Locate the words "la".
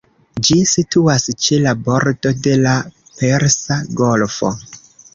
1.67-1.75, 2.65-2.75